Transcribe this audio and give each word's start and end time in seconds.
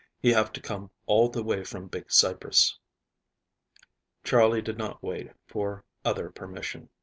He 0.19 0.31
have 0.33 0.51
to 0.53 0.59
come 0.59 0.89
all 1.05 1.29
the 1.29 1.43
way 1.43 1.63
from 1.63 1.85
Big 1.87 2.11
Cypress." 2.11 2.79
Charley 4.23 4.59
did 4.59 4.79
not 4.79 5.03
wait 5.03 5.29
for 5.45 5.85
other 6.03 6.31
permission. 6.31 6.89